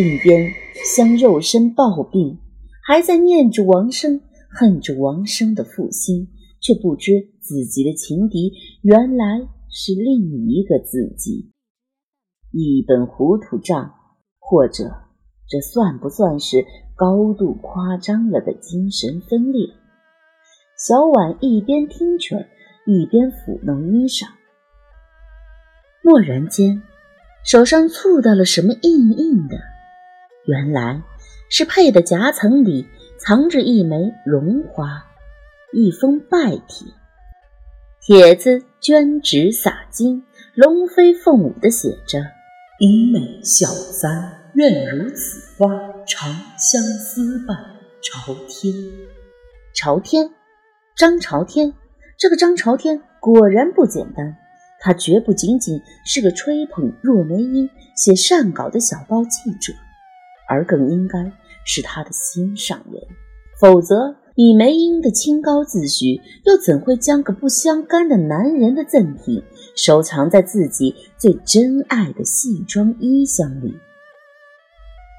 [0.00, 0.50] 鬓边
[0.82, 2.38] 相肉身抱病，
[2.88, 6.26] 还在念着王生，恨着王生的负心，
[6.58, 11.50] 却不知自己的情敌原来是另一个自己。
[12.50, 13.92] 一本糊涂账，
[14.38, 14.90] 或者
[15.46, 16.64] 这算不算是
[16.96, 19.68] 高度夸张了的精神分裂？
[20.78, 22.48] 小婉一边听劝，
[22.86, 24.26] 一边抚弄衣裳。
[26.02, 26.82] 蓦然间，
[27.44, 29.58] 手上触到了什么硬硬的，
[30.50, 31.00] 原来
[31.48, 32.88] 是佩的夹层里
[33.20, 35.04] 藏着一枚绒花，
[35.72, 36.88] 一封拜帖。
[38.00, 40.24] 帖子绢纸洒金，
[40.56, 42.18] 龙飞凤舞的写着
[42.80, 45.68] ：“英美小三，愿如此花，
[46.04, 47.56] 长相思伴
[48.02, 48.74] 朝天。”
[49.72, 50.30] 朝天。
[50.96, 51.72] 张朝天，
[52.18, 54.36] 这个张朝天果然不简单。
[54.80, 59.74] 他绝不仅仅是个吹捧若梅英、写善稿的小报记者，
[60.50, 61.32] 而更应该
[61.64, 63.00] 是他的心上人。
[63.60, 69.42] 否则，以梅英的清高自诩，又怎会将个不相干的男人的赠品
[69.76, 73.78] 收藏在自己最珍爱的戏装衣箱里？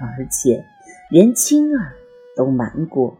[0.00, 0.64] 而且，
[1.10, 1.92] 连青儿
[2.34, 3.16] 都瞒过。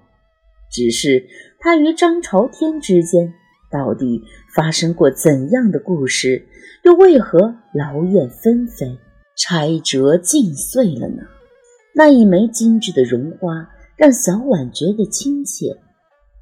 [0.72, 3.34] 只是他与张朝天之间
[3.70, 4.22] 到底
[4.54, 6.46] 发生过怎样的故事，
[6.82, 8.98] 又为何劳燕分飞、
[9.36, 11.22] 拆折尽碎了呢？
[11.94, 15.76] 那一枚精致的绒花让小婉觉得亲切，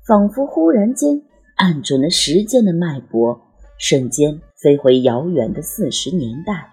[0.06, 1.22] 仿佛忽然间
[1.56, 3.41] 按准了时间的脉搏，
[3.78, 6.72] 瞬间飞回遥远的四十年代。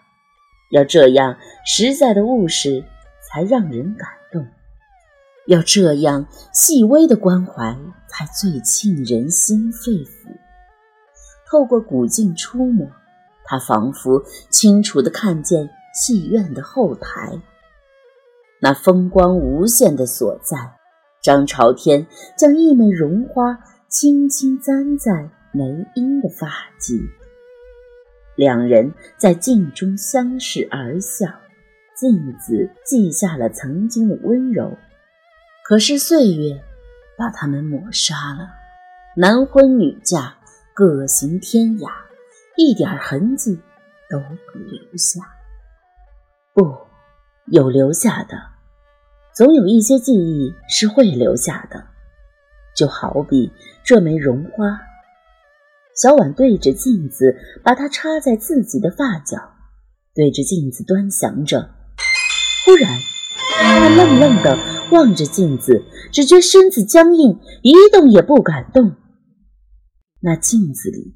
[0.71, 2.83] 要这样实在的物事，
[3.21, 4.45] 才让人感动。
[5.47, 10.35] 要这样细微的关怀，才最沁人心肺腑。
[11.49, 12.89] 透过古镜出没，
[13.45, 17.39] 他仿佛清楚地看见戏院的后台，
[18.65, 20.57] 那风光无限的所在。
[21.21, 23.59] 张朝天将一枚绒花
[23.89, 26.47] 轻轻簪在梅英的发
[26.79, 26.99] 髻，
[28.35, 31.27] 两人在镜中相视而笑，
[31.95, 34.75] 镜子记下了曾经的温柔。
[35.63, 36.59] 可是岁月
[37.15, 38.49] 把他们抹杀了，
[39.15, 40.37] 男婚女嫁，
[40.73, 41.87] 各行天涯，
[42.57, 43.59] 一点痕迹
[44.09, 45.21] 都不留下。
[46.51, 46.75] 不，
[47.51, 48.54] 有留下的，
[49.35, 51.83] 总有一些记忆是会留下的。
[52.75, 53.51] 就好比
[53.83, 54.79] 这枚绒花，
[55.95, 59.37] 小婉对着镜子，把它插在自己的发角，
[60.13, 61.69] 对着镜子端详着。
[62.65, 62.89] 忽然，
[63.61, 64.57] 她愣愣的。
[64.91, 68.95] 望着镜子，只觉身子僵硬，一动也不敢动。
[70.21, 71.15] 那镜子里，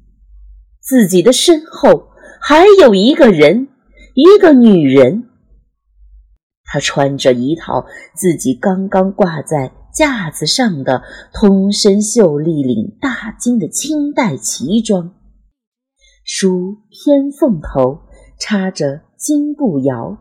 [0.80, 2.08] 自己的身后
[2.40, 3.68] 还有一个人，
[4.14, 5.29] 一个女人。
[6.72, 11.02] 她穿着一套自己刚刚挂在架子上的
[11.34, 15.12] 通身秀丽领大襟的清代旗装，
[16.24, 18.00] 梳偏凤头，
[18.38, 20.16] 插着金步摇，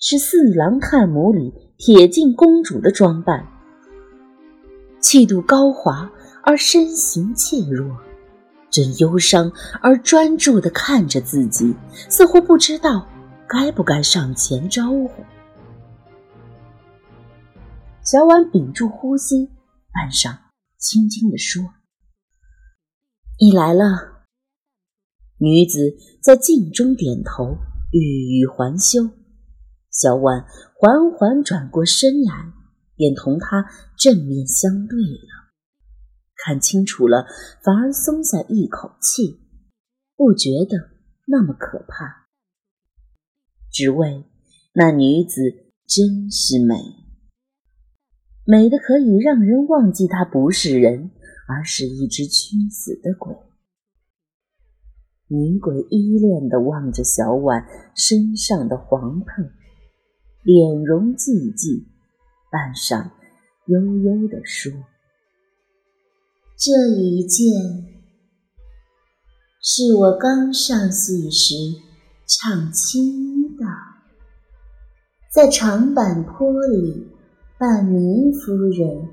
[0.00, 1.52] 是四郎探母里。
[1.76, 3.44] 铁镜公主的装扮，
[5.00, 6.08] 气度高华
[6.44, 7.98] 而身形怯弱，
[8.70, 9.50] 正忧伤
[9.82, 11.74] 而专注地看着自己，
[12.08, 13.04] 似乎不知道
[13.48, 15.10] 该不该上前招呼。
[18.04, 19.46] 小婉屏住呼吸，
[19.90, 20.38] 半晌，
[20.76, 21.62] 轻轻地说
[23.40, 24.26] ：“你来了。”
[25.40, 27.56] 女子在镜中点头，
[27.92, 29.08] 欲语还休。
[29.90, 30.44] 小婉
[30.76, 32.52] 缓缓转过身来，
[32.94, 35.54] 便同他正面相对了。
[36.36, 37.24] 看清楚了，
[37.62, 39.40] 反而松下一口气，
[40.14, 40.90] 不觉得
[41.26, 42.28] 那么可怕。
[43.72, 44.26] 只为
[44.74, 45.40] 那女子
[45.86, 46.74] 真是美，
[48.46, 51.10] 美的可以让人忘记她不是人，
[51.48, 53.34] 而是一只屈死的鬼。
[55.28, 59.50] 女鬼依恋地望着小婉身上的黄碰。
[60.42, 61.86] 脸容寂寂，
[62.50, 63.12] 半晌，
[63.64, 64.70] 悠悠地说
[66.54, 66.70] ：“这
[67.00, 67.50] 一件
[69.62, 71.54] 是我刚上戏时
[72.26, 73.64] 唱青衣的，
[75.32, 77.08] 在长坂坡里
[77.64, 79.08] 扮糜夫人，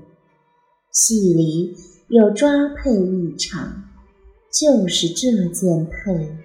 [0.90, 1.74] 戏里
[2.08, 3.84] 有抓配一场，
[4.52, 6.36] 就是这件配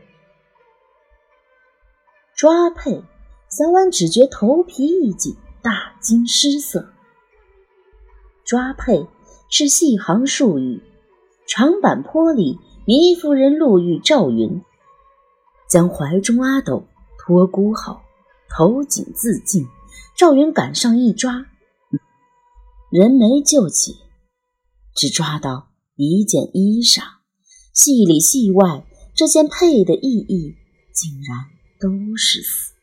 [2.34, 3.04] 抓配。”
[3.52, 6.94] 小婉只觉头皮一紧，大惊失色。
[8.46, 9.06] 抓配
[9.50, 10.82] 是戏行术语。
[11.46, 14.62] 长坂坡里，糜夫人路遇赵云，
[15.70, 16.88] 将怀中阿斗
[17.20, 18.02] 托孤好，
[18.50, 19.68] 投井自尽，
[20.16, 21.46] 赵云赶上一抓，
[22.90, 23.98] 人没救起，
[24.96, 27.04] 只抓到一件衣裳，
[27.74, 30.56] 戏里戏外，这件配的意义
[30.94, 31.48] 竟然
[31.82, 32.74] 都是死。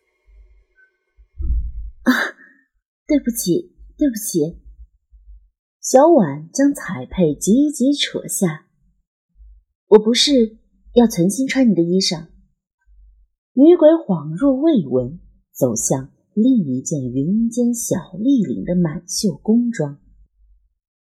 [2.04, 2.12] 啊，
[3.06, 4.60] 对不起，对不起。
[5.80, 8.66] 小婉将彩佩急急扯下，
[9.86, 10.58] 我不是
[10.92, 12.26] 要存心穿你的衣裳。
[13.54, 15.18] 女鬼恍若未闻，
[15.52, 20.00] 走向另一件云间小立领的满绣工装，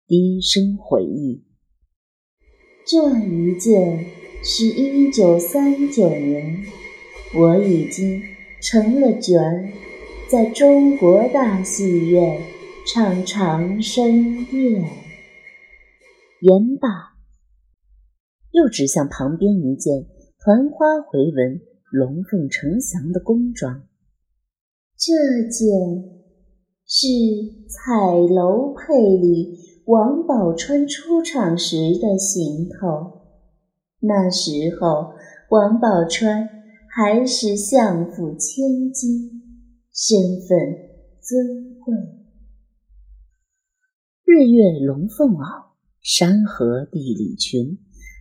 [0.08, 1.44] 低声回忆
[2.84, 4.06] ：“这一件
[4.42, 6.64] 是一九三九年，
[7.36, 8.20] 我已经
[8.60, 9.70] 成了角儿，
[10.28, 12.42] 在中国大戏院
[12.92, 14.82] 唱长生殿。”
[16.42, 16.88] 言罢，
[18.50, 20.06] 又指向旁边一件
[20.44, 21.60] 团花回纹。
[21.92, 23.82] 龙凤呈祥的工装，
[25.02, 25.66] 这件
[26.84, 27.06] 是
[27.70, 29.56] 彩楼配里
[29.86, 33.22] 王宝钏出场时的行头。
[34.00, 35.14] 那时候，
[35.48, 36.46] 王宝钏
[36.94, 39.40] 还是相府千金，
[39.90, 40.58] 身份
[41.22, 41.94] 尊贵。
[44.26, 45.70] 日月龙凤袄，
[46.02, 47.78] 山河地理裙。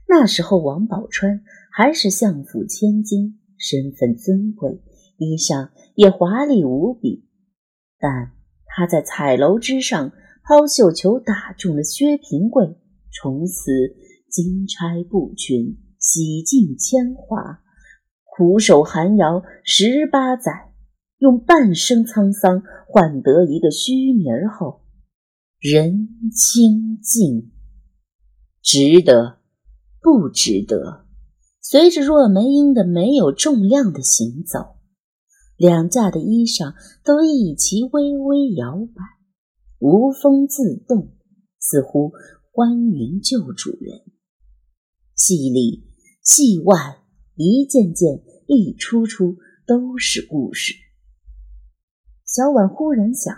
[0.08, 1.42] 那时候，王宝钏
[1.74, 3.36] 还是相府千金。
[3.62, 4.80] 身份尊贵，
[5.20, 7.26] 衣裳也华丽无比，
[8.00, 8.32] 但
[8.66, 10.12] 他在彩楼之上
[10.44, 12.78] 抛绣球打中了薛平贵，
[13.12, 13.72] 从此
[14.32, 17.60] 金钗布裙，洗尽铅华，
[18.24, 20.72] 苦守寒窑十八载，
[21.18, 24.82] 用半生沧桑换得一个虚名后，
[25.60, 27.52] 人清静，
[28.62, 29.40] 值得
[30.02, 31.06] 不值得？
[31.62, 34.79] 随着若梅英的没有重量的行走，
[35.60, 36.74] 两架的衣裳
[37.04, 39.04] 都一齐微微摇摆，
[39.80, 41.18] 无风自动，
[41.60, 42.14] 似乎
[42.54, 44.00] 欢迎旧主人。
[45.16, 45.84] 戏里
[46.24, 47.04] 戏外，
[47.36, 49.36] 一件件一出出
[49.68, 50.76] 都是故事。
[52.26, 53.36] 小婉忽然想，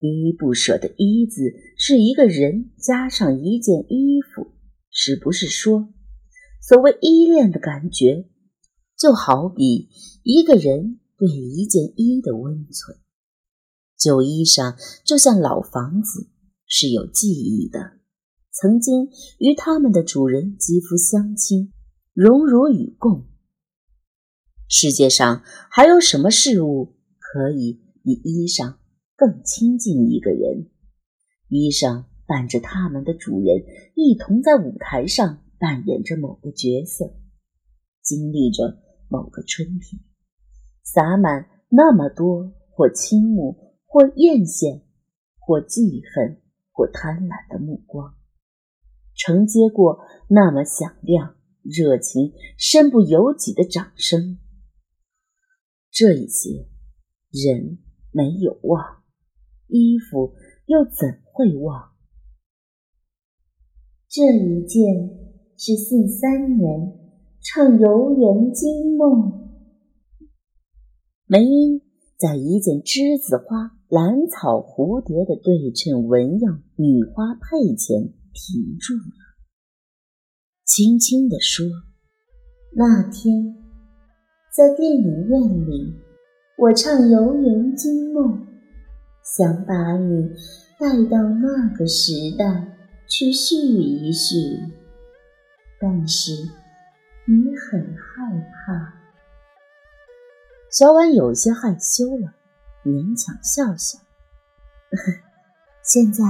[0.00, 4.54] 依依不舍的“依”字是一个人加上一件衣服，
[4.88, 5.92] 是不是说？
[6.66, 8.26] 所谓依恋的感觉，
[8.98, 9.90] 就好比
[10.22, 12.96] 一个人对一件衣的温存。
[13.98, 16.30] 旧衣裳就像老房子，
[16.66, 17.98] 是有记忆的，
[18.50, 21.74] 曾经与他们的主人肌肤相亲，
[22.14, 23.26] 荣辱与共。
[24.68, 28.76] 世界上还有什么事物可以比衣裳
[29.16, 30.70] 更亲近一个人？
[31.48, 33.64] 衣裳伴着他们的主人，
[33.94, 35.42] 一同在舞台上。
[35.60, 37.16] 扮演着某个角色，
[38.00, 38.78] 经历着
[39.08, 40.00] 某个春天，
[40.92, 44.82] 洒满那么多或倾慕，或艳羡，
[45.38, 46.40] 或记恨，
[46.72, 48.14] 或贪婪的目光，
[49.14, 54.38] 承接过那么响亮、热情、身不由己的掌声。
[55.90, 56.68] 这一些
[57.30, 57.78] 人
[58.10, 59.02] 没有忘，
[59.66, 60.34] 衣服
[60.66, 61.92] 又怎会忘？
[64.08, 65.28] 这一件。
[65.60, 66.92] 是四三年
[67.40, 69.37] 唱游园惊梦，
[71.30, 71.82] 梅英
[72.16, 78.00] 在一件栀子花、兰草、蝴蝶的对称纹样女花佩前
[78.32, 79.36] 停住了，
[80.64, 81.66] 轻轻地说
[82.74, 83.54] ：“那天
[84.56, 85.92] 在电影院里，
[86.56, 88.46] 我唱游园惊梦，
[89.36, 90.30] 想把你
[90.80, 92.74] 带到那个时代
[93.06, 94.34] 去叙一叙。”
[95.78, 96.32] 但是
[100.78, 102.34] 小婉有些害羞了，
[102.84, 103.98] 勉强笑笑。
[105.82, 106.22] 现在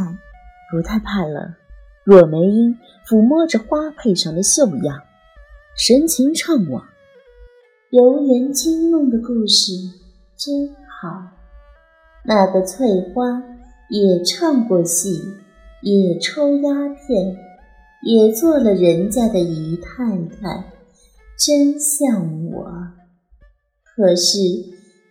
[0.72, 1.54] 不太怕了。
[2.02, 2.74] 若梅英
[3.06, 5.02] 抚摸着花佩上的绣样，
[5.76, 6.82] 神情怅惘。
[7.90, 9.74] 游园惊梦的故事
[10.34, 11.26] 真好，
[12.24, 13.42] 那个翠花
[13.90, 15.22] 也唱过戏，
[15.82, 17.36] 也抽鸦片。
[18.02, 20.72] 也做了人家的姨太太，
[21.38, 22.77] 真像我。
[23.98, 24.38] 可是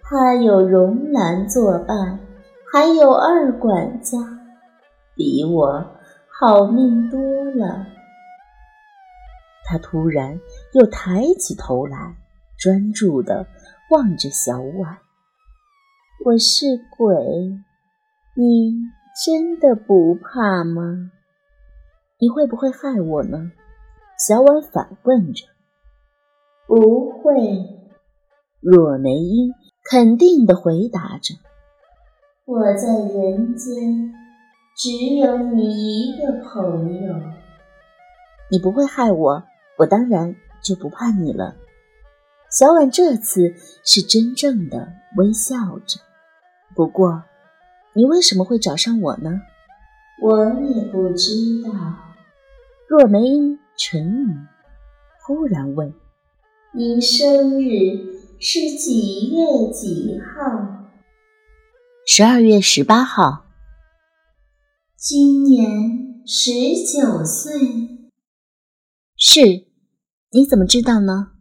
[0.02, 2.20] 他有容兰作伴，
[2.72, 4.18] 还有二管家，
[5.14, 5.86] 比我
[6.40, 7.20] 好命多
[7.52, 7.86] 了。
[9.66, 10.40] 他突然
[10.72, 12.16] 又抬起头来，
[12.58, 13.46] 专注地
[13.92, 15.00] 望着小婉。
[16.24, 17.14] 我是鬼，
[18.36, 18.72] 你
[19.26, 21.12] 真的不怕吗？
[22.20, 23.52] 你会不会害我呢？
[24.18, 25.44] 小婉反问着。
[26.66, 27.87] 不会，
[28.70, 29.54] 若梅英
[29.90, 31.36] 肯定地回答着。
[32.44, 34.14] 我在人间
[34.76, 37.14] 只有你一个朋友。
[38.52, 39.42] 你不会害我，
[39.78, 41.56] 我当然就不怕你了。
[42.52, 43.54] 小婉这次
[43.86, 45.56] 是真正的微笑
[45.86, 46.02] 着。
[46.76, 47.24] 不过，
[47.94, 49.40] 你为什么会找上我呢？
[50.22, 51.72] 我也不知道。
[52.90, 54.48] 若梅英沉吟，
[55.26, 55.94] 忽然问
[56.76, 60.88] ：“你生日是几月几号
[62.06, 63.46] ？”“十二月十八号。
[64.96, 66.52] ”“今年十
[66.86, 68.10] 九岁。
[69.18, 69.68] ”“是。
[70.32, 71.32] ”“你怎么知道呢？”